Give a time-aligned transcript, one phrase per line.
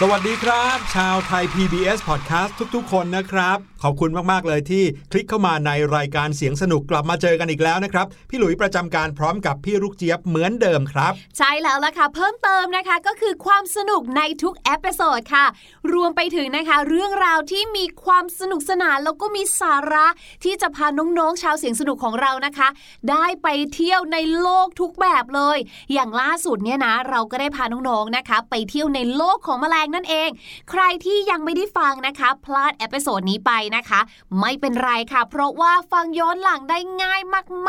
[0.00, 3.58] สวัสดีครับ ชาวไทย PBS Podcast ทุกๆ คนนะครับ
[3.88, 15.46] ขอบคุณมากๆเลยที่คลิกเข้ามาในรายการเสียงสนุกกลับมาเจอกันอีกแล้วนะครับ พี่หลุยประจำการพร้อมกับพี่ลูกเจี๊ยบเหมือนเดิมครับ ใช่แล้วล่ะค่ะ เพิ่มเติมนะคะก็คือความสนุกในทุก episode ค่ะ
[15.92, 20.06] รวมไปถึงนะคะ เรื่องราวที่มีความสนุกสนานแล้วก็มีสาระ
[20.44, 22.68] ที่จะพาน้องๆชาวเสียงสนุกของเรานะคะ
[23.10, 25.58] ได้ไปเที่ยวในโลกทุกแบบเลย
[25.92, 30.28] อย่างล่าสุดเนี่ยนะ เราก็ได้พาน้องๆนะคะ ไปเที่ยวในโลกของแมลงนั่นเอง
[30.70, 34.00] ใครที่ยังไม่ได้ฟังนะคะ พลาด episode นี้ไปนะคะ
[34.40, 37.20] ไม่เป็นไรค่ะ เพราะว่าฟังย้อนหลังได้ง่าย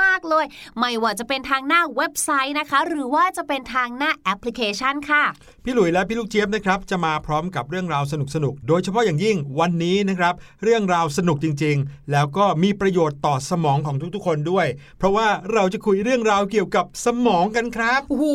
[0.01, 0.45] มาก ๆ เลย
[0.79, 5.23] ไม่ว่าจะเป็นทางหน้าเว็บไซต์นะคะ หรือว่าจะเป็นทางหน้าแอปพลิเคชันค่ะ
[5.69, 10.33] พี่หลุยและพี่ลูกเจี๊ยบนะครับจะมาพร้อมกับเรื่องราวสนุกๆโดยเฉพาะอย่างยิ่งวันนี้นะครับ
[10.63, 14.67] เรื่องราวสนุกจริง ๆ แล้วก็มีประโยชน์ต่อสมองของทุกๆ คนด้วย
[14.97, 18.25] เพราะว่าเราจะคุยเรื่องราวเกี่ยวกับสมองกันครับโอ้โห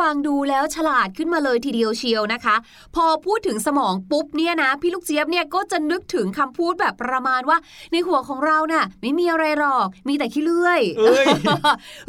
[0.00, 2.56] ฟังดูแล้วฉลาดขึ้นมาเลยทีเดียวเชียวนะคะ
[2.94, 7.58] พอพูดถึงสมองปุ๊บเนี่ยนะ พี่ลูกเจี๊ยบเนี่ยก็จะนึกถึงคำพูดแบบประมาณว่า
[7.92, 11.26] ในหัวของเราน่ะ ไม่มีอะไรหรอก มีแต่ขี้เลื่อยเอ้ย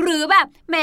[0.01, 0.75] หรือแบบแหม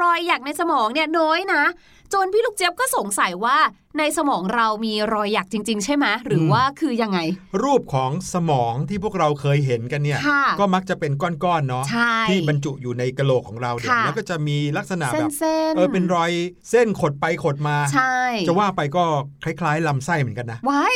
[0.00, 1.64] รอยหยักในสมองเนี่ยน้อยนะ
[2.12, 3.58] จนพี่ลูกเจี๊ยบก็สงสัยว่า
[3.98, 7.18] ในสมองเรามีรอยหยักจริง ๆ ใช่ไหมหรือว่าคือยังไง
[7.62, 16.30] รูปของสมองที่พวกเราเคยเห็นกันเนี่ยค่ะก็มักจะเป็นก้อนๆเนาะใช่ที่บรรจุอยู่ในกะโหลกของเราเนี่ยค่ะแล้วก็จะมีลักษณะเส้แบนบเส้นเออเป็นรอย
[16.70, 18.16] เส้นขดไปขดมาใช่
[18.48, 19.04] จะว่าไปก็
[19.44, 20.94] คล้ายๆลำไส้เหมือนกันนะว้าย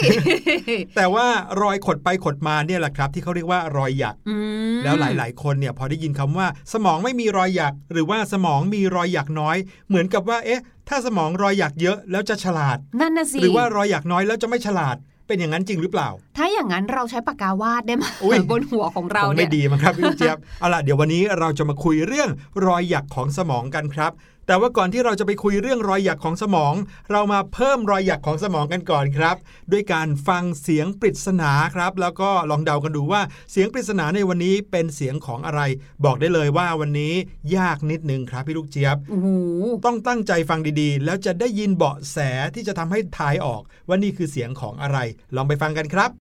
[0.97, 1.27] แต่ว่า
[1.63, 4.37] รอยขดไปขดมาเนี่ยแหละครับ ที่เขาเรียกว่ารอยหยักอื
[4.75, 9.57] มแล้วหลาย ๆ คนเนี่ยพอได้ยินคำว่า สมองไม่มีรอยหยัก หรือว่าสมองมีรอยหยักน้อย
[9.89, 14.97] เหมือนกับว่าเอ๊ะถ้าสมองรอยหยักเยอะแล้วจะฉลาดนั่นน่ะสิหรือว่า รอยอยากน้อยแล้วจะไม่ฉลาด
[15.27, 16.09] เป็นอย่างนั้นจริงหรือเปล่า
[16.39, 22.31] ถ้าอย่างนั้นเราใช้ปากกาวาดได้ไหมอุ๊ยบนหัวของเราคงเนี่ไม่ยดีมั้งครับพี่ลูกเจี๊ยบเอาล่ะเดี๋ยววันนี้เราจะมาคุยเรื่อง
[22.67, 24.13] รอยหยักของสมองกันครับ
[24.47, 26.75] แต่ว่าก่อนที่เราจะไปคุยเรื่องรอยหยักของสมอง
[27.11, 29.37] เรามาเพิ่มรอยหยักของสมองกันก่อนครับ
[29.73, 35.61] ด้วยการฟังเสียงปริศนาครับ แล้วก็ลองเดากันดูว่าเสียงปริศนาในวันนี้เป็นเสียงของอะไร
[36.05, 37.15] บอกได้เลยว่าวันนี้
[37.57, 39.29] ยากนิดนึงครับพี่ลูกเจี๊ยบโอ้โห
[39.85, 42.17] ต้องตั้งใจฟังดีๆ แล้วจะได้ยินเบาะแส
[42.55, 44.99] ที่จะทำให้ทายออกว่านี่คือเสียงของอะไร
[45.37, 46.28] ลองไปฟังกันครับ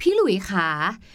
[0.00, 0.68] พี่หลุยขา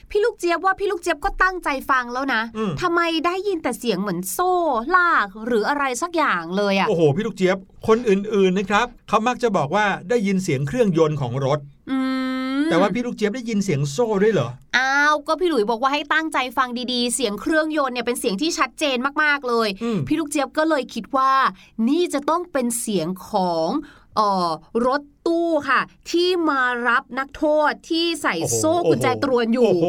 [0.10, 4.52] พี่ลูกเจี๊ยบว่าพี่ลูกเจี๊ยบก็ตั้งใจฟังแล้วนะอืมทำไมได้ยินแต่เสียงเหมือนโซ่
[4.96, 7.58] ลากหรืออะไรสักอย่างเลยอะโอ้โหพี่ลูกเจี๊ยบ
[7.88, 11.60] คนอื่นๆนะครับเขามักจะบอกว่าได้ยินเสียงเครื่องยนต์ของรถ
[11.92, 11.98] อื
[12.60, 21.32] มแต่ว่าพี่ลูกเจี๊ยบได้ยินเสียงโซ่ด้วยเหรอ อ้าว ก็พี่หลุยบอกว่าให้ตั้งใจฟังดีๆ เสียงเครื่องยนต์เนี่ยเป็นเสียงที่ชัดเจนมากๆเลยอืมพี่ลูกเจี๊ยบก็เลยคิดว่า
[21.88, 24.03] นี่จะต้องเป็นเสียงของเอ่อ
[24.88, 25.82] รถตู้ค่ะ
[26.12, 29.86] ที่มารับนักโทษที่ใส่โอ้โหโซ่กุญแจตรวนอยู่โอ้โห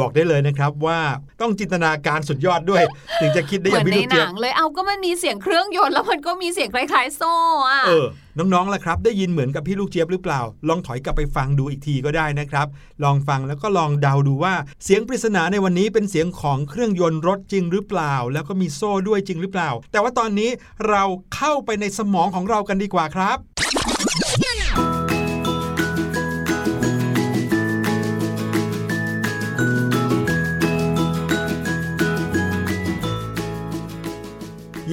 [0.00, 0.98] บอกได้เลยนะครับว่า
[1.40, 2.82] ต้องจินตนาการสุดยอดด้วย
[3.20, 7.34] ถึงจะคิดได้อเหมืย่าองนพี่ในลูกหเจี๊ยนับงเลยเอาก็มันมีเสียงเครื่องยนต์แล้วมันก็มีเสียงคล้ายๆโซ่
[7.70, 8.06] อะเออ
[8.38, 12.66] น้องๆล่ะครับ ได้ยินเหมือนกับพี่ลูกเจี๊ยบหรือเปล่า ลองถอยกลับไปฟังดูอีกทีก็ได้นะครับ
[13.04, 14.54] ลองฟังแล้วก็ลองเดาดูว่า
[14.84, 20.50] เสียงปริศนาในวันนี้เป็นเสียงของเครื่องยนต์รถจริงหรือเปล่า แล้วก็มีโซ่ด้วยจริงหรือเปล่า แต่ว่าตอนนี้
[20.88, 21.02] เรา
[21.34, 23.36] เข้าไปในสมองของเรากันดีกว่าครับ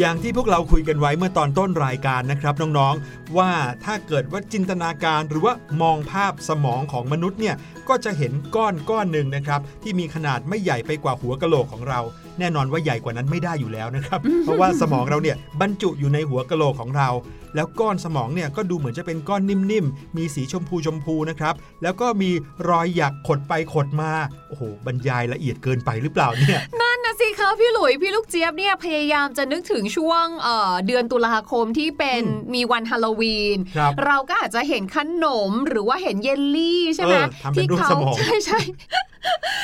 [0.03, 3.51] อย่างที่พวกเราคุยกันไว้เมื่อตอนต้นรายการนะครับน้องๆ ว่า
[3.83, 7.55] ถ้าเกิดว่าจินตนาการหรือว่ามองภาพสมองของมนุษย์เนี่ย
[7.89, 11.99] ก็จะเห็นก้อนก้อนหนึ่งนะครับที่มีขนาดไม่ใหญ่ไปกว่าหัวกะโหลกของเรา
[12.39, 17.09] แน่นอนว่าใหญ่กว่านั้นไม่ได้อยู่แล้วนะครับ เพราะว่าสมองเราเนี่ยบรรจุอยู่ในหัวกะโหลกของเรา
[17.55, 22.31] แล้วก้อนสมองเนี่ยก็ดูเหมือนจะเป็นก้อนนิ่มๆมีสีชมพูชมพูนะครับแล้วก็มี
[22.69, 24.11] รอยหยักขดไปขดมา
[24.49, 38.59] โอ้โหบรรยายละเอียดเกินไปหรือเปล่าเนี่ยนั่นนะสิคะพี่หลุยพี่ลูกเจี๊ยบเนี่ยพยายามจะนึกถึงช่วงเอ่อเดือนตุลาคมที่เป็นอืมมีวันฮาโลวีนครับเราก็อาจจะเห็นขนมหรือว่าเห็นเยลลี่ใช่ไหมเออทำเป็นรูปสมองใช่ใช่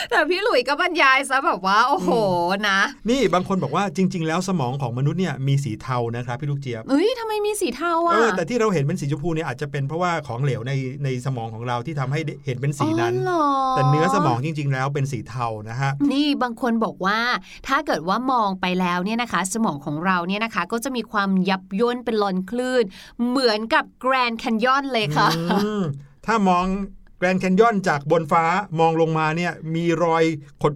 [0.09, 2.09] แต่พี่หลุยก็บรรยายซะแบบว่าโอ้โห
[2.69, 10.71] นะ นี่บางคนบอกว่าจริง ๆ แล้วสมองของมนุษย์เนี่ยมีสีเทานะครับพี่ลูกเจี๊ยบเอ้ยทำไมมีสีเทาเออะอแต่ที่เราเห็นเป็นสีชมพูเนี่ยอาจจะเป็นเพราะว่าของเหลวใน
[11.03, 13.45] ในสมองของเราที่ทำให้เห็นเป็นสีนั้นอ๋อเหรอ
[13.75, 17.19] แต่เนื้อสมองจริง ๆ แล้วเป็นสีเทานะฮะนี่บางคนบอกว่า
[17.67, 22.83] ถ้าเกิดว่ามองไปแล้วเนี่ยนะคะ สมองของเราเนี่ยนะคะ ก็จะมีความยับย่นเป็นลอนคลื่น
[23.27, 25.83] เหมือนกับแกรนด์แคนยอนเลยค่ะอืม
[26.25, 26.65] ถ้ามอง
[27.17, 28.43] แกรนด์แคนยอนจากบนฟ้า
[28.79, 30.23] มองลงมาเนี่ยมีรอย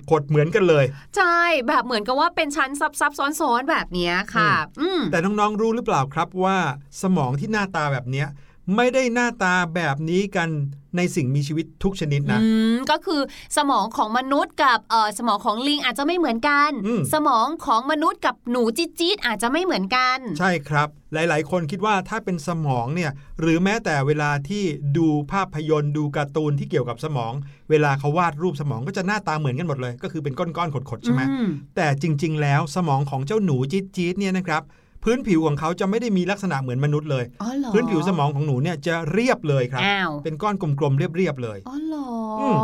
[0.10, 0.86] ขดๆเหมือนกันเลย
[1.18, 6.58] ใช่ แบบเหมือนกับว่าเป็นชั้นซับซับซ้อนๆแบบเนี้ยค่ะอืมแต่น้องๆรู้หรือเปล่าครับว่า
[7.02, 8.28] สมองที่หน้าตาแบบเนี้ย
[8.76, 10.50] ไม่ได้หน้าตาแบบนี้กัน
[10.98, 13.22] ในสิ่งมีชีวิตทุกชนิดนะอืมก็คือ
[13.58, 24.64] สมองของมนุษย์กับเอ่อสมองของลิงอาจจะไม่เหมือนกันอืมสมองของมนุษย์กับหนูจี๊ดจี๊ดอาจจะไม่เหมือนกัน ใช่ครับ หลาย ๆ คนคิดว่าถ้าเป็นสมองเนี่ยหรือแม้แต่เวลาที่
[24.98, 27.34] ดูภาพยนตร์ดูการ์ตูนที่เกี่ยวกับสมอง
[27.70, 34.64] เวลาเขาวาดรูปสมองก็จะหน้าตาเหมือนกันหมดเลย ก็คือเป็นก้อนๆขดๆใช่ไหมอืมแต่จริง ๆ แล้วสมองของเจ้าหนูจี๊ดจี๊ดเนี่ยนะครับ
[35.04, 42.10] พื้นผิวของเขาจะไม่ได้มีลักษณะเหมือนมนุษย์เลยอ๋อเหรอพื้นผิวสมองของหนูเนี่ยจะเรียบเลยครับอ้าวเป็นก้อนกลมๆเรียบๆเลยอ๋อเหรอ
[42.42, 42.58] อม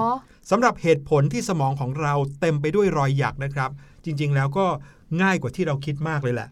[0.52, 3.70] สำหรับเหตุผลที่สมองของเราเต็มไปด้วยรอยหยักนะครับ
[4.06, 4.66] จริงๆแล้วก็
[5.22, 6.50] ง่ายกว่าที่เราคิดมากเลยแหละ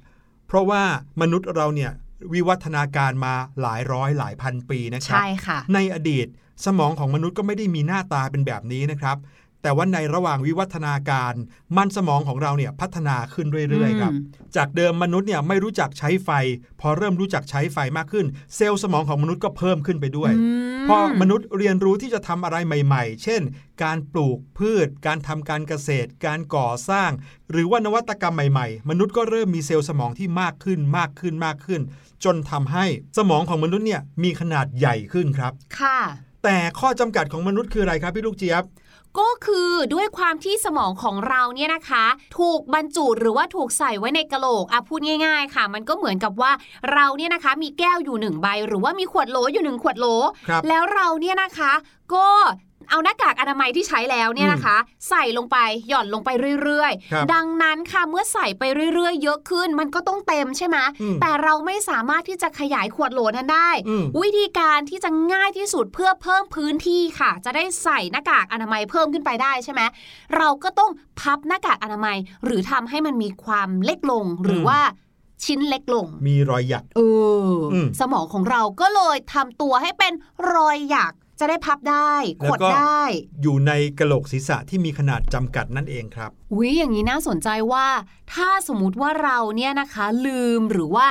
[0.48, 0.82] เพราะว่า
[1.22, 1.92] มนุษย์เราเนี่ย
[2.34, 6.28] วิวัฒนาการมาหลายร้อยหลายพันปีนะครัใช่ค่ะในอดีต
[6.66, 9.18] สมองของมนุษย์ก็ไม่ได้มีหน้าตาเป็นแบบนี้นะครับ
[9.66, 11.34] แต่ว่าในระหว่างวิวัฒนาการ
[11.78, 16.30] มันสมองของเราเนี่ยพัฒนาขึ้นเรื่อยๆครับอืมจากเดิมมนุษย์เนี่ยไม่รู้จักใช้ไฟ
[16.82, 20.48] พอเริ่มรู้จักใช้ไฟมากขึ้น เซลล์สมองของมนุษย์ก็เพิ่มขึ้นไปด้วยอื
[20.84, 23.42] มพอมนุษย์เรียนรู้ที่จะทำอะไรใหม่ ๆ เช่น
[23.84, 27.12] การปลูกพืช การทำการเกษตร การก่อสร้าง
[27.52, 31.82] หรือว่านวัตกรรมใหม่ๆ มนุษย์ก็เริ่มมีเซลล์สมองที่มากขึ้นมากขึ้นมากขึ้น
[32.24, 32.86] จนทำให้
[33.18, 36.00] สมองของมนุษย์เนี่ยมีขนาดใหญ่ขึ้นครับ ค่ะ
[36.44, 38.64] แต่ข้อจำกัดของมนุษย์คืออะไรครับพี่ลูกเจี๊ยบ
[39.20, 42.06] ก็คือด้วยความที่สมองของเราเนี่ยนะคะ
[42.38, 46.52] ถูกบรรจุหรือว่าถูกใส่ไว้ในกะโหลกอะพูดง่าย ๆ ค่ะ มันก็เหมือนกับว่า
[46.94, 50.08] เราเนี่ยนะคะ มีแก้วอยู่หนึ่งใบ หรือว่ามีขวดโหลอยู่หนึ่งขวดโหล
[50.48, 51.74] ครับแล้วเราเนี่ยนะคะ
[52.14, 52.28] ก็
[52.90, 54.78] เอาหน้ากากอนามัยที่ใช้แล้วเนี่ยนะคะ
[55.10, 55.58] ใส่ลงไป
[55.90, 56.30] หย่อนลงไป
[56.62, 58.64] เรื่อยครับๆดังนั้นค่ะเมื่อใส่ไป
[58.94, 69.82] เรื่อยๆ เยอะขึ้น มันก็ต้องเต็มใช่ไหมอืมแต่เราไม่สามารถที่จะขยายขวดโหลนั้นได้อืมวิธีการที่จะง่ายที่สุดเพื่อเพิ่มพื้นที่ค่ะ จะได้ใส่หน้ากากอนามัยเพิ่มขึ้นไปได้ใช่ไหม
[70.38, 74.80] เราก็ต้องพับหน้ากากอนามัย หรือทำให้มันมีความเล็กลงหรือว่า
[75.46, 77.00] ชิ้นเล็กลง มีรอยหยักเอ
[77.48, 80.14] ออมสมองของเราก็เลยทำตัวให้เป็น
[80.54, 83.04] รอยหยัก จะได้พับได้แล้วขดก็ได้
[83.42, 87.88] อยู่ในกะโหลกศีรษะที่มีขนาดจำกัดนั่นเองครับอุ้ยอย่างนี้น่าสนใจว่า
[88.34, 91.08] ถ้าสมมุติว่าเราเนี่ยนะคะ ลืมหรือว่า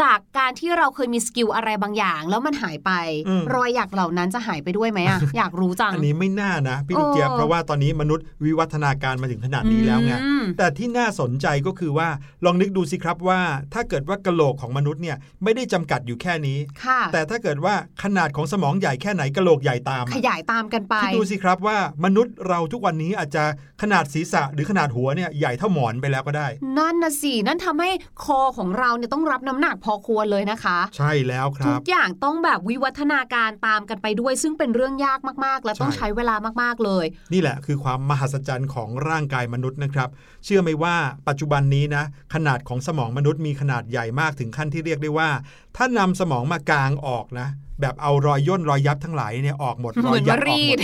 [0.00, 2.90] จากการที่เราเคยมี skill อะไรบางอย่าง แล้วมันหายไป
[3.28, 12.08] อืมรอยหยักเหล่านั้นจะหายไปด้วยไหมอะอยากรู้จัง อันนี้ไม่น่านะ พี่ลูกเจี๊ยบเออเพราะว่าตอนนี้มนุษย์วิวัฒนาการมาถึงขนาดนี้แล้วไงอืมแต่ที่น่าสนใจก็คือว่า
[12.44, 13.40] ลองนึกดูสิครับว่า
[13.74, 23.44] ถ้าเกิดว่ากระโหลกของมนุษย์เนี่ยไม่ได้จำกัดอยู่แค่นี้ค่ะแต่ถ้าเกิดว่าขนาดของสมองใหญ่แค่ไหนกระโหลกใหญ่ตามขอะยายตามกันไปคิดดูสิครับว่ามนุษย์เราทุกวันนี้อาจจะ
[23.82, 26.48] ขนาดศีรษะหรือขนาดหัวเนี่ยใหญ่เท่าหมอนไปแล้วก็ได้
[26.78, 27.90] นั่นนะสิ นั่นทำให้
[28.24, 40.08] คอของเราเนี่ยต้องรับน้ำหนักพอควรเลยนะคะ ใช่แล้วคทุรับกอย่างต้องแบบวิวัฒนาการตามกันไปด้วย ซึ่งเป็นเรื่องยากมากๆ และต้องใช่ใช้เวลามากๆเลย นี่แหละคือความมหัศจรรย์ของร่างกายมนุษย์นะครับ
[40.44, 40.96] เชื่อไหมว่า
[41.28, 45.28] ปัจจุบันนี้นะ ขนาดของสมองมนุษย์มีขนาดใหญ่มากถึงขั้นที่เรียกได้ว่า
[45.76, 47.48] ถ้านำสมองมากางออกนะ
[47.80, 50.78] แบบเอารอยย่นรอยยับทั้งหลายเนี่ยออกหมดรเหอมืยอนยัว่าบออกรีหมดด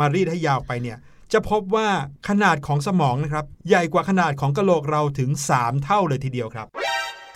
[0.00, 0.98] มารีดให้ยาวไปเนี่ย
[1.32, 1.88] จะพบว่า
[2.28, 6.66] ขนาดของสมองนะครับใหญ่กว่าขนาดของกะโหลกเราถึง 3 เท่าเลยทีเดียวครับ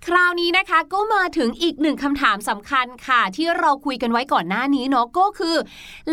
[0.07, 5.57] คราวนี้นะคะก็มาถึงอีกหนึ่งคำถามสำคัญค่ะ ที่เราคุยกันไว้ก่อนหน้านี้เนาะก็คือ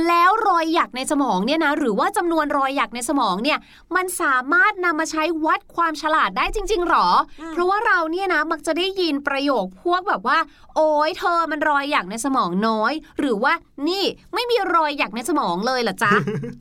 [0.08, 3.60] แล้วรอยหยักในสมองเนี่ยนะหรือว่าจำนวนรอยหยักในสมองเนี่ย
[3.96, 7.08] มันสามารถนำมาใช้วัดความฉลาดได้จริง ๆหรอ
[7.54, 10.38] เพราะว่าเราเนี่ยนะมักจะได้ยินประโยคพวกแบบว่า
[10.76, 13.54] โอ้ยเธอมันรอยหยักในสมองน้อย หรือว่า
[13.90, 16.14] นี่ไม่มีรอยหยักในสมองเลยเหรอจ๊ะ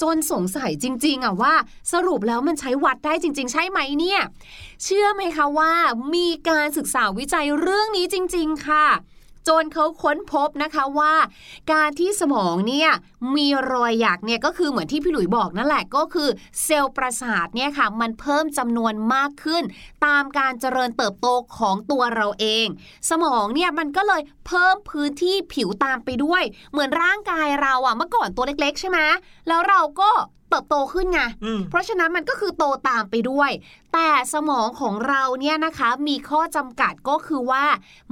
[0.03, 1.55] จนสงสัยจริง ๆอะว่า
[1.93, 4.21] สรุปแล้วมันใช้วัดได้จริง ๆ ใช่ไหมเนี่ย
[4.85, 5.73] เชื่อไหมคะว่า
[6.15, 8.87] มีการศึกษาวิจัยเรื่องนี้จริง ๆ ค่ะ
[9.49, 11.15] จนเขาค้นพบนะคะว่า
[11.73, 12.91] การที่สมองเนี่ย
[13.37, 16.29] มีรอยหยักเนี่ยก็คือเหมือนที่พี่หลุยบอกนั่นแหละก็คือ
[16.65, 19.63] เซลล์ประสาทเนี่ยค่ะมันเพิ่มจำนวนมากขึ้น
[20.07, 21.27] ตามการเจริญเติบโต
[21.59, 22.67] ของตัวเราเอง
[23.11, 28.99] สมองเนี่ยมันก็เลยเพิ่มพื้นที่ผิวตามไปด้วย เหมือนร่างกายเราอะเมื่อก่อนตัวเล็ก ๆ ใช่ไหม
[29.49, 30.11] แล้วเราก็
[30.51, 33.51] เติบโตขึ้นไงอืมเพราะฉะนั้นมันก็คือโตตามไปด้วย
[33.93, 37.65] แต่สมองของเราเนี่ยนะคะมีข้อจำกัดก็คือว่า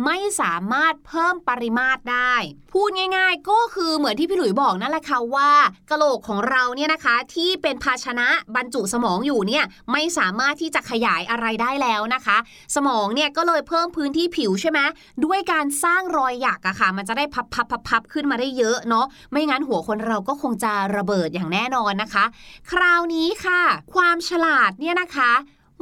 [0.04, 2.34] ไม่สามารถเพิ่มปริมาตรได้
[2.72, 5.50] พูดง่าย ๆ ก็คือเหมือนที่พี่หลุยบอกนั่นแหละค่ะว่า
[5.90, 12.36] กะโหลกของเราเนี่ยนะคะ ที่เป็นภาชนะบรรจุสมองอยู่เนี่ยไม่สามารถที่จะขยายอะไรได้แล้วนะคะ
[12.74, 14.80] สมองเนี่ยก็เลยเพิ่มพื้นที่ผิวใช่ไหม
[15.24, 22.24] ด้วยการสร้างรอยหยักอะค่ะ มันจะได้พับพับพับพับขึ้นมาได้เยอะเนาะไม่งั้นหัวคนเราก็คงจะระเบิดอย่างแน่นอนนะคะ
[22.70, 23.62] คราวนี้ค่ะ
[23.94, 25.32] ความฉลาดเนี่ยนะคะ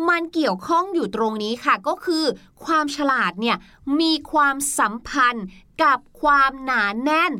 [0.09, 2.25] มันเกี่ยวข้องอยู่ตรงนี้ค่ะ ก็คือ
[2.65, 3.57] ความฉลาดเนี่ย
[4.01, 5.47] มีความสัมพันธ์
[5.83, 7.33] กับความหนาแน่น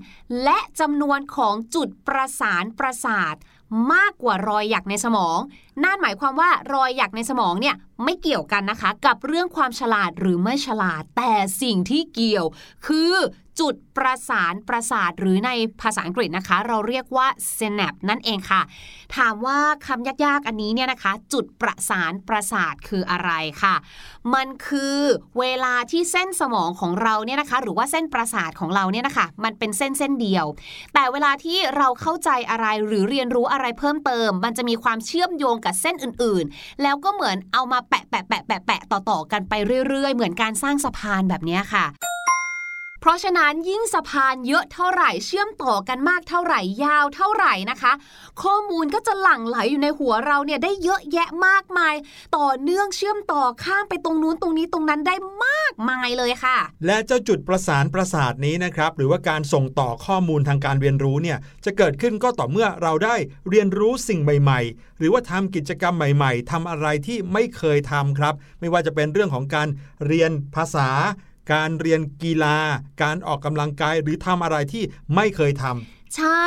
[0.43, 3.35] และจำนวนของจุดประสานประสาท
[3.93, 5.39] มากกว่ารอยหยักในสมอง
[5.85, 11.33] นั่นหมายความว่ารอยหยักในสมองเนี่ยไม่เกี่ยวกันนะคะ กับเรื่องความฉลาดหรือไม่ฉลาด แต่
[11.63, 12.47] สิ่งที่เกี่ยว
[12.87, 13.15] คือ
[13.61, 18.63] จุดประสานประสาทหรือในภาษาอังกฤษนะคะ เราเรียกว่า synapse นั่นเองค่ะ
[19.17, 23.31] ถามว่าคำยากๆอันนี้เนี่ยนะคะ จุดประสานประสาทคืออะไร
[23.63, 23.75] ค่ะ
[24.35, 24.99] มันคือ
[25.39, 30.47] เวลาที่เส้นสมองของเราเนี่ยนะคะ หรือว่าเส้นประสาทของเราเนี่ยนะคะ มันเป็นเส้นเส้นเดียว
[30.95, 39.55] แต่เวลาที่เราเข้าใจอะไรหรือเรียนรู้อะไรเพิ่มเติม มันจะมีความเชื่อมโยงกับเส้นอื่นๆ แล้วก็เหมือนเอามาแปะแปะแปะแปะแปะต่อๆกันไป
[39.89, 41.87] เรื่อยๆ เหมือนการสร้างสะพานแบบนี้ค่ะ
[43.07, 47.93] ราะฉะนั้นยิ่งสะพานเยอะเท่าไหร่เชื่อมต่อกันมากเท่าไหร่ยาวเท่าไหร่นะคะ
[48.43, 51.95] ข้อมูลก็จะหลั่งไหลอยู่ในหัวเราเนี่ยได้เยอะแยะมากมาย
[52.37, 63.17] ต่อเนื่องเชื่อมต่อข้ามไปตรงนู้นตรงนี้ตรงนั้นได้มากมายเลยค่ะ และเจ้าจุดประสานประสาทนี้นะครับ หรือว่าการส่งต่อข้อมูลทางการเรียนรู้เนี่ยจะเกิดขึ้นก็ต่อเมื่อเราได้
[63.51, 69.69] เรียนรู้สิ่งใหม่ ๆ หรือว่าทำกิจกรรมใหม่ ๆทำอะไรที่ไม่เคยทำครับ ไม่ว่าจะเป็นเรื่องของการ
[70.07, 70.91] เรียนภาษา
[71.53, 72.59] การเรียนกีฬา
[73.03, 74.83] การออกกำลังกายหรือทำอะไรที่
[75.15, 76.47] ไม่เคยทำใช่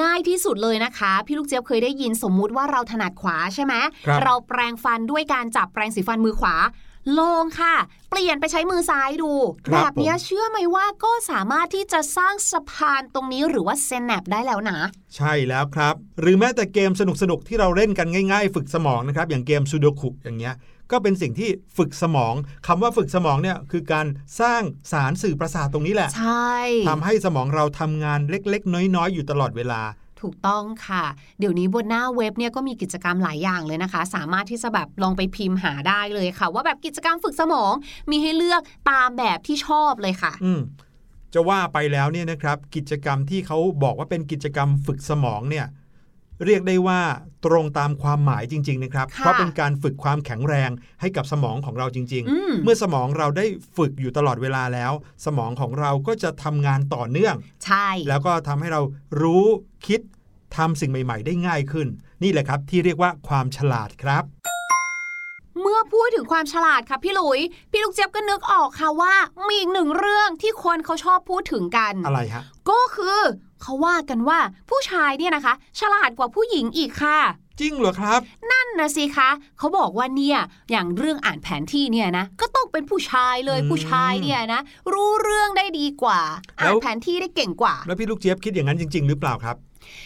[0.00, 3.74] ง่ายที่สุดเลยนะคะ พี่ลูกเจี๊ยบเคยได้ยินสมมุติว่าเราถนัดขวาใช่ไหม
[4.06, 6.56] ครับเราแปรงฟันด้วยการจับแปรงสีฟันมือขวา
[7.18, 7.74] ลองค่ะ
[8.10, 9.32] เปลี่ยนไปใช้มือซ้ายดู
[9.66, 14.78] ครับแบบเนี้ยผมเชื่อไหมว่าก็สามารถที่จะสร้างสะพานตรงนี้หรือว่าเซนแนปได้แล้วนะ
[15.16, 20.54] ใช่แล้วครับ หรือแม้แต่เกมสนุกๆ ที่เราเล่นกันง่ายๆ ฝึกสมองนะครับ อย่างเกมซูโดคุอย่างเงี้ย
[20.92, 22.34] ก็เป็นสิ่งที่ฝึกสมอง
[22.66, 24.06] คำว่าฝึกสมองเนี่ยคือการ
[24.40, 26.54] สร้างสารสื่อประสาทตรงนี้แหละ ใช่
[26.88, 29.82] ทำให้สมองเราทำงานเล็ก ๆ น้อย ๆ อยู่ตลอดเวลา
[30.20, 31.04] ถูกต้องค่ะ
[31.38, 37.72] เดี๋ยวนี้บนหน้าเว็บเนี่ยก็มีกิจกรรมหลายอย่างเลยนะคะ สามารถที่จะแบบลองไปพิมพ์หาได้เลยค่ะ ว่าแบบกิจกรรมฝึกสมอง
[38.10, 40.60] มีให้เลือกตามแบบที่ชอบเลยค่ะ อืม
[41.34, 45.66] จะว่าไปแล้วเนี่ยนะครับ กิจกรรมที่เขาบอกว่าเป็นกิจกรรมฝึกสมองเนี่ย
[46.44, 47.00] เรียกได้ว่า
[47.46, 50.70] ตรงตามความหมายจริง ๆ นะครับค่ะเพราะเป็นการฝึกความแข็งแรง
[51.00, 54.92] ให้กับสมองของเราจริงอืมๆเมื่อสมองเราได้ฝึกอยู่ตลอดเวลาแล้ว
[55.26, 58.80] สมองของเราก็จะทำงานต่อเนื่อง ใช่ แล้วก็ทำให้เรา
[59.20, 59.44] รู้
[59.86, 60.00] คิด
[60.56, 61.88] ทำสิ่งใหม่ ๆ ได้ง่ายขึ้น
[62.22, 64.24] นี่แหละครับที่เรียกว่าความฉลาดครับ
[65.60, 67.40] เมื่อพูดถึงความฉลาดค่ะพี่หลุย
[67.70, 69.14] พี่ลูกเจี๊ยบก็นึกออกค่ะว่า
[69.46, 73.18] มีอีกหนึ่งเรื่องที่คนเขาชอบพูดถึงกัน อะไรฮะ ก็คือ
[73.62, 74.38] เขาว่ากันว่า
[74.70, 77.18] ผู้ชายเนี่ยนะคะ ฉลาดกว่าผู้หญิงอีกค่ะ
[77.60, 78.20] จริงเหรอครับ
[78.52, 80.38] นั่นนะสิคะเขาบอกว่าเนี่ย
[80.70, 84.60] อย่างเรื่องอ่านแผนที่เนี่ยนะ ก็ต้องเป็นผู้ชายเลยอืม ผู้ชายเนี่ยนะ
[84.92, 86.20] รู้เรื่องได้ดีกว่า
[86.56, 89.56] แล้อ่านวแผนที่ได้เก่งกว่า แล้วพี่ลูกเจี๊ยบคิดอย่างนั้นจริง ๆ หรือเปล่าครับ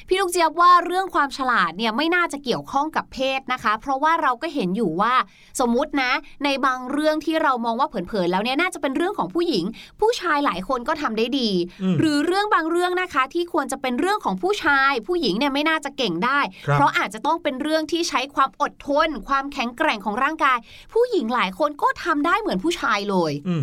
[0.08, 5.14] พี่ลูกเจี๊ยบว่าเรื่องความฉลาดเนี่ยไม่น่าจะเกี่ยวข้องกับเพศนะคะ เพราะว่าเราก็เห็นอยู่ว่า
[5.60, 6.12] สมมุตินะ
[6.44, 9.64] ในบางเรื่องที่เรามองว่าเผินๆแล้วเนี่ยน่าจะเป็นเรื่องของผู้หญิง
[10.00, 11.50] ผู้ชายหลายคนก็ทำได้ดี
[11.82, 20.58] อืมหรือเรื่องบางเรื่องนะคะ ที่ควรจะเป็นเรื่องของผู้ชาย ผู้หญิงเนี่ยไม่น่าจะเก่งได้ครับเพราะอาจจะต้องเป็นเรื่องที่ใช้ความอดทน ความแข็งแกร่งของร่างกาย
[20.92, 23.62] ผู้หญิงหลายคนก็ทำได้เหมือนผู้ชายเลยอืม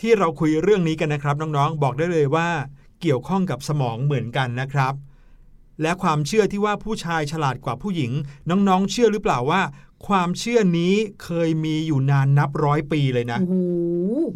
[0.00, 2.48] ที่เราคุยเรื่องนี้กันนะครับน้องๆ บอกได้เลยว่า
[3.02, 4.94] เกี่ยวข้องกับสมองเหมือนกันนะครับ
[5.82, 8.12] และความเชื่อที่ว่าผู้ชายฉลาดกว่าผู้หญิง
[8.50, 9.62] น้องๆ เชื่อหรือเปล่าว่า
[10.08, 13.54] ความเชื่อนี้เคยมีอยู่นานนับร้อยปีเลยนะโอ้โห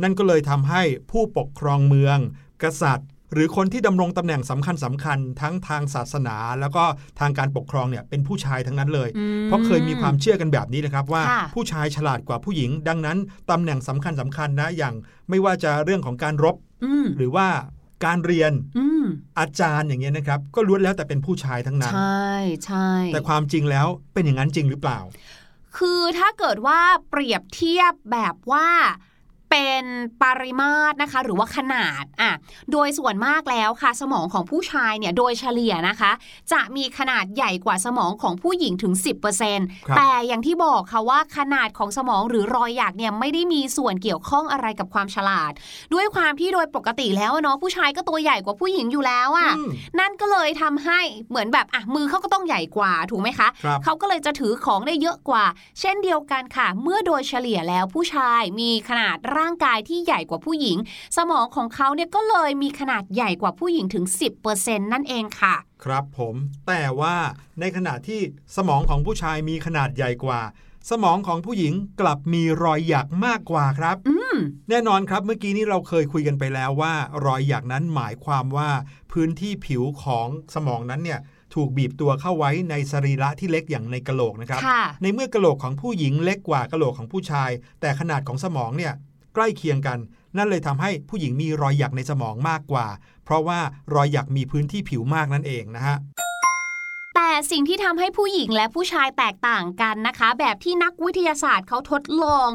[0.03, 2.19] นั่นก็เลยทำให้ผู้ปกครองเมือง
[2.63, 6.85] กษัตริย์ หรือคนที่ดำรงตำแหน่งสำคัญสำคัญๆทั้งทางศาสนา แล้วก็
[7.21, 13.19] ทางการปกครองเนี่ยเป็นผู้ชายทั้งนั้นเลยอืมเพราะเคยมีความเชื่อกันแบบนี้นะครับว่าค่ะผู้ชายฉลาดกว่าผู้หญิง ดังนั้น
[13.51, 14.95] ตำแหน่งสำคัญสำคัญนะอย่าง
[15.29, 17.49] ไม่ว่าจะเรื่องของการรบอืมหรือว่า
[18.05, 19.05] การเรียนอืม
[19.39, 22.31] อาจารย์อย่างเงี้ยนะครับ ก็ล้วนแล้วแต่เป็นผู้ชายทั้งนั้น ใช่
[22.67, 24.99] ใช่แต่ความจริงแล้วเป็นอย่างนั้นจริงหรือเปล่า
[25.77, 26.81] คือถ้าเกิดว่า
[27.11, 28.69] เปรียบเทียบแบบว่า
[29.51, 29.85] เป็น
[30.23, 32.33] ปริมาตรนะคะ หรือว่าขนาดอะ
[32.73, 36.13] โดยส่วนมากแล้วค่ะ สมองของผู้ชายเนี่ยโดยเฉลี่ยนะคะ
[36.53, 38.93] จะมีขนาดใหญ่กว่าสมองของผู้หญิงถึง
[39.41, 45.53] 10%ครับแต่อย่างที่บอกค่ะว่าขนาดของสมองหรือรอยหยักเนี่ยไม่ได้มีส่วนเกี่ยวข้องอะไรกับความฉลาด
[45.95, 55.45] ด้วยความที่โดยปกติแล้วอะเนาะผู้ชายก็ตัวใหญ่กว่าผู้หญิงอยู่แล้วอะอืมนั่นก็เลยทำให้เหมือนแบบอะมือเขาก็ต้องใหญ่กว่าถูกไหมคะครับเขาก็เลยจะถือของได้เยอะกว่า
[55.81, 60.79] เช่นเดียวกันค่ะ เมื่อโดยเฉลี่ยแล้วผู้ชายมีขนาดร่างกายที่ใหญ่กว่าผู้หญิง
[61.17, 64.05] สมองของเขาเนี่ยก็เลยมีขนาดใหญ่กว่าผู้หญิงถึง
[64.49, 66.35] 10%นั่นเองค่ะ ครับผม
[66.69, 67.15] แต่ว่า
[67.61, 68.21] ในขณะที่
[68.57, 70.41] สมองของผู้ชายมีขนาดใหญ่กว่า
[70.91, 74.37] สมองของผู้หญิงกลับมีรอยหยักมากกว่าครับอืม
[74.71, 76.95] แน่นอนครับเมื่อกี้นี้เราเคยคุยกันไปแล้วว่า
[77.27, 78.71] รอยหยักนั้นหมายความว่า
[79.13, 81.21] พื้นที่ผิวของสมองนั้นเนี่ย
[81.55, 88.93] ถูกบีบตัวเข้าไว้ในสรีระที่เล็กอย่างในกะโหลกนะครับค่ะในเมื่อกะโหลกของผู้หญิงเล็กกว่ากะโหลกของผู้ชาย แต่ขนาดของสมองเนี่ย
[89.37, 89.99] ใกล้เคียงกัน
[90.37, 92.87] นั่นเลยทำให้ผู้หญิงมีรอยหยักในสมองมากกว่า
[93.25, 93.59] เพราะว่า
[93.95, 95.97] รอยหยักมีพื้นที่ผิวมากนั่นเองนะฮะ
[97.19, 102.49] แต่สิ่งที่ทำให้ผู้หญิงและผู้ชายแตกต่างกันนะคะ แบบที่นักวิทยาศาสตร์เขาทดลอง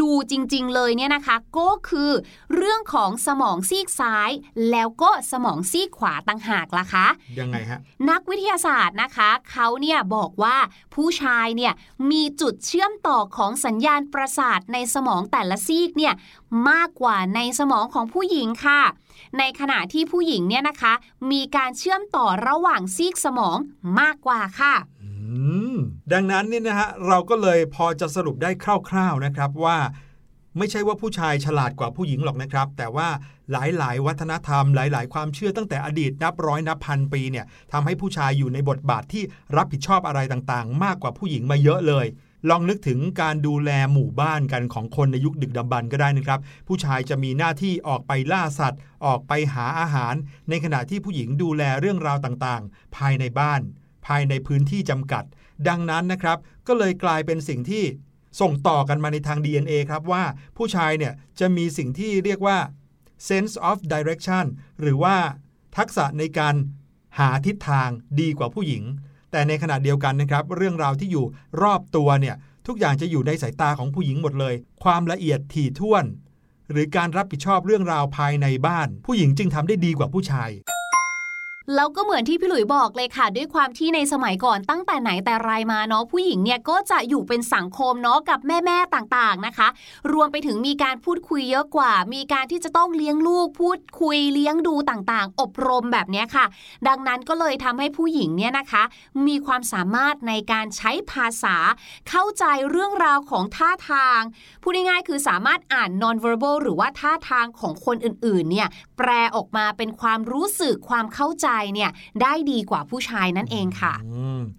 [0.00, 2.10] ดูจริง ๆ เลยเนี่ยนะคะ ก็คือ
[2.54, 4.30] เรื่องของสมองซีกซ้าย
[4.70, 7.06] แล้วก็สมองซีกขวาต่างหากล่ะคะ
[7.40, 7.78] ยังไงฮะ
[8.10, 10.56] นักวิทยาศาสตร์นะคะเขาเนี่ยบอกว่า
[10.94, 11.72] ผู้ชายเนี่ย
[12.10, 16.14] มีจุดเชื่อมต่อของสัญญาณประสาทในสมองแต่ละซีกเนี่ย
[16.70, 18.82] มากกว่าในสมองของผู้หญิงค่ะ
[19.38, 20.92] ในขณะที่ผู้หญิงเนี่ยนะคะ
[21.30, 23.56] มีการเชื่อมต่อระหว่างซีกสมอง
[23.98, 24.74] มากกว่าค่ะ
[26.12, 28.50] ดังนั้นเนี่ยนะฮะเราก็เลยพอจะสรุปได้
[28.88, 29.78] คร่าวๆนะครับว่า
[30.58, 33.08] ไม่ใช่ว่าผู้ชายฉลาดกว่าผู้หญิงหรอกนะครับ แต่ว่า
[33.50, 39.24] หลายๆ วัฒนธรรม หลาย ๆ ความเชื่อตั้งแต่อดีตนับร้อยนับพันปีเนี่ยทำให้ผู้ชายอยู่ในบทบาทที่
[39.56, 42.06] รับผิดชอบอะไรต่างๆ มากกว่าผู้หญิงมาเยอะเลย
[42.50, 50.14] ลองนึกถึงการดูแลหมู่บ้านกันของคนในยุคดึกดำบรรพ์ก็ได้นะครับ ผู้ชายจะมีหน้าที่ออกไปล่าสัตว์ ออกไปหาอาหาร
[50.48, 53.60] ในขณะที่ผู้หญิงดูแลเรื่องราวต่างๆ ภายในบ้าน
[54.06, 55.24] ภายในพื้นที่จำกัด
[55.68, 57.84] ดังนั้นนะครับ ก็เลยกลายเป็นสิ่งที่
[58.40, 60.24] ส่งต่อกันมาในทาง DNA ครับว่า
[60.56, 62.58] ผู้ชายเนี่ยจะมีสิ่งที่เรียกว่า
[63.28, 64.44] sense of direction
[64.80, 65.16] หรือว่า
[65.76, 66.54] ทักษะในการ
[67.18, 67.88] หาทิศทาง
[68.20, 68.82] ดีกว่าผู้หญิง
[69.30, 71.26] แต่ในขณะเดียวกันนะครับ เรื่องราวที่อยู่
[71.62, 72.36] รอบตัวเนี่ย
[72.66, 76.04] ทุกอย่างจะอยู่ในสายตาของผู้หญิงหมดเลย ความละเอียดถี่ถ้วน
[76.70, 80.50] หรือการรับผิดชอบเรื่องราวภายในบ้าน ผู้หญิงจึงทำได้ดีกว่าผู้ชาย
[81.74, 89.68] แล้วก็เหมือนที่พี่หลุยบอกเลยค่ะ ด้วยความที่ในสมัยก่อนตั้งแต่ไหนแต่ไรมาเนาะผู้หญิงเนี่ยก็จะอยู่เป็นสังคมเนาะกับแม่ๆต่างๆนะคะ
[90.12, 96.46] รวมไปถึงมีการพูดคุยเยอะกว่า มีการที่จะต้องเลี้ยงลูกพูดคุยเลี้ยงดูต่างๆ อบรมแบบนี้ค่ะ
[96.88, 98.82] ดังนั้นก็เลยทำให้ผู้หญิงเนี่ยนะคะ
[99.26, 101.56] มีความสามารถในการใช้ภาษา
[102.08, 104.20] เข้าใจเรื่องราวของท่าทาง
[104.62, 111.90] พูดง่ายๆคือสามารถอ่าน non-verbal หรือว่าท่าทางของคนอื่นๆเนี่ยแปลออกมาเป็นความรู้สึกความเข้าใจเนี่ย
[112.22, 113.94] ได้ดีกว่าผู้ชายนั่นเองค่ะ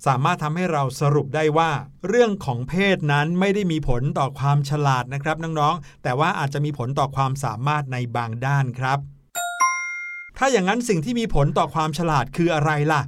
[0.07, 1.71] สามารถทำให้เราสรุปได้ว่า
[2.07, 8.99] เรื่องของเพศนั้นไม่ได้มีผลต่อความฉลาดนะครับน้องๆ แต่ว่าอาจจะมีผลต่อความสามารถในบางด้านครับ
[10.37, 13.01] ถ้าอย่างนั้นสิ่งที่มีผลต่อความฉลาดคืออะไรล่ะ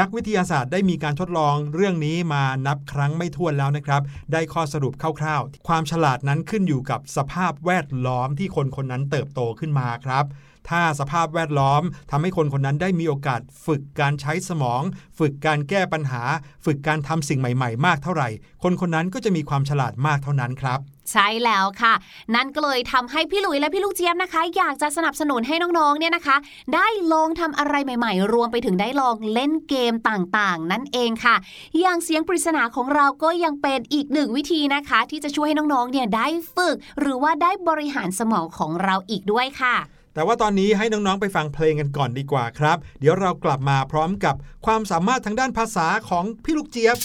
[0.00, 4.02] นักวิทยาศาสตร์ได้มีการทดลองเรื่องนี้มานับครั้งไม่ถ้วนแล้วนะครับ
[4.32, 10.24] ได้ข้อสรุปคร่าวๆ ความฉลาดนั้นขึ้นอยู่กับสภาพแวดล้อมที่คนคนนั้นเติบโตขึ้นมาครับ
[10.68, 14.82] ถ้าสภาพแวดล้อมทำให้คนคนนั้นได้มีโอกาสฝึกการใช้สมอง
[15.18, 16.22] ฝึกการแก้ปัญหา
[16.64, 18.28] ฝึกการทำสิ่งใหม่ ๆ มากเท่าไหร่
[18.62, 20.80] คนคนนั้นก็จะมีความฉลาดมากเท่านั้นครับ
[21.12, 21.94] ใช่แล้วค่ะ
[22.34, 26.36] นั่นก็เลยทำให้พี่หลุยและพี่ลูกเจี๊ยบนะคะ อยากจะสนับสนุนให้น้องๆเนี่ยนะคะ
[26.74, 31.36] ได้ลองทำอะไรใหม่ ๆ รวมไปถึงได้ลองเล่นเกมต่างๆ นั่นเองค่ะ
[31.80, 39.76] อย่างเสียงปริศนาของเราก็ยังเป็นอีกหนึ่งวิธีนะคะ ที่จะช่วยให้น้องๆเนี่ยได้ฝึก หรือว่าได้บริหารสมองของเราอีกด้วยค่ะ
[40.14, 44.34] แต่ว่าตอนนี้ให้น้องๆไปฟังเพลงกันก่อนดีกว่าครับ เดี๋ยวเรากลับมาพร้อมกับ
[44.66, 46.96] ความสามารถทางด้านภาษาของพี่ลูกเจี๊ยบ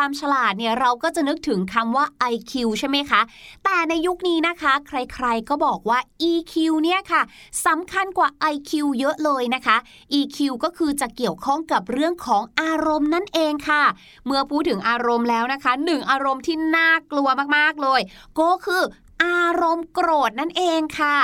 [0.00, 3.20] ความฉลาดเนี่ยเราก็จะนึกถึงคำว่า IQ ใช่ไหมคะ
[3.64, 5.98] แต่ในยุคนี้นะคะ ใครๆก็บอกว่า
[6.30, 7.22] EQ เนี่ยค่ะ
[7.66, 9.76] สำคัญกว่า IQ เยอะเลยนะคะ
[10.18, 13.82] EQ ก็คือจะเกี่ยวข้องกับเรื่องของอารมณ์นั่นเองค่ะ
[14.26, 18.00] เมื่อพูดถึงอารมณ์แล้วนะคะหนึ่งอารมณ์ที่น่ากลัวมากๆเลย
[18.40, 18.82] ก็คือ
[19.22, 21.16] อารมณ์โกรธนั่นเองค่ะ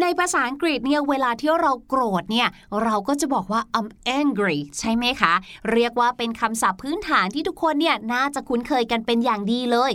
[0.00, 2.48] ในภาษาอังกฤษเนี่ยเวลาที่เราโกรธเนี่ย
[2.82, 3.88] เราก็จะบอกว่า I'm
[4.20, 5.32] angry ใช่ไหมคะ
[5.72, 9.92] เรียกว่าเป็นคำศัพท์พื้นฐานที่ทุกคนเนี่ยน่าจะคุ้นเคยกันเป็นอย่างดีเลย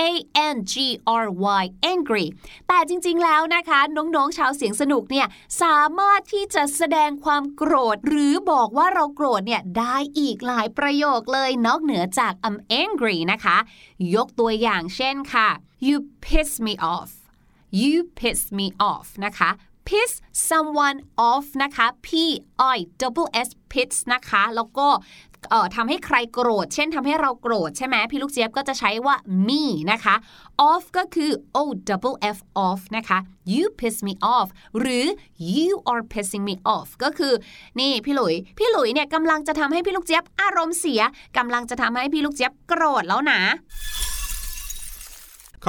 [0.00, 0.02] A
[0.54, 0.74] N G
[1.24, 1.26] R
[1.60, 2.26] Y angry
[2.68, 5.26] แต่จริงๆแล้วนะคะ น้องๆชาวเสียงสนุกเนี่ย
[5.62, 13.56] สามารถที่จะแสดงความโกรธ หรือบอกว่าเราโกรธเนี่ยได้อีกหลายประโยคเลยนอกเหนือจาก I'm angry นะคะ
[14.14, 15.50] ยกตัวอย่างเช่นค่ะ
[15.86, 17.10] you piss me off
[17.80, 19.50] you piss me off นะคะ
[19.88, 20.10] piss
[20.48, 20.98] someone
[21.30, 22.08] off นะคะ p
[22.74, 24.88] i double s piss นะคะ แล้วก็
[25.50, 29.16] เอ่อทำให้ใครโกรธ เช่นทำให้เราโกรธใช่ไหมพี่ลูกเจี๊ยบก็จะใช้ว่า
[29.48, 29.62] me
[29.92, 30.14] นะคะ
[30.70, 33.18] off ก็คือ o double f off นะคะ
[33.52, 35.04] you piss me off หรือ
[35.56, 37.32] you are pissing me off ก็คือ
[37.78, 41.02] นี่พี่หลุย พี่หลุยเนี่ยกำลังจะทำให้พี่ลูกเจี๊ยบอารมณ์เสีย
[41.38, 43.40] กำลังจะทำให้พี่ลูกเจี๊ยบโกรธแล้วนะ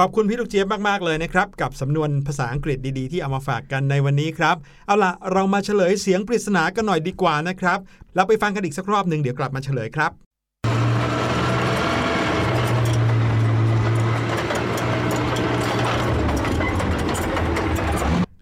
[0.00, 4.56] ขอบคุณพี่ลูกเจี๊ยบมากๆเลยนะครับ กับสำนวนภาษาอังกฤษดีๆ ที่เอามาฝากกันในวันนี้ครับ
[4.86, 7.78] เอาล่ะ เรามาเฉลยเสียงปริศนากันหน่อยดีกว่านะครับ
[8.14, 10.10] แล้วไปฟังกันอีกสักรอบหนึ่งเดี๋ยวกลับมาเฉลยครับ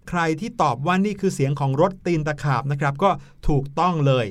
[0.09, 3.11] ใครที่ตอบว่านี่คือเสียงของรถตีนตะขาบนะครับ ก็
[3.49, 4.27] ถูกต้องเลย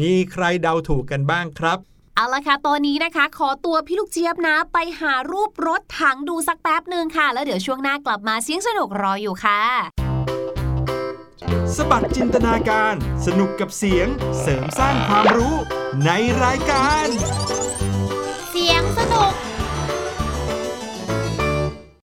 [0.00, 1.78] มีใครเดาถูกกันบ้างครับ
[2.16, 9.60] เอาละค่ะ ตอนนี้นะคะ ขอตัวพี่ลูกเจี๊ยบนะ ไปหารูปรถถังดูสักแป๊บหนึ่งค่ะ แล้วเดี๋ยวช่วงหน้ากลับมาเสียงสนุกรออยู่ค่ะ
[11.76, 12.94] สบัดจินตนาการ
[13.26, 14.06] สนุกกับเสียง
[14.40, 15.54] เสริมสร้างความรู้
[16.04, 16.10] ใน
[16.44, 17.06] รายการ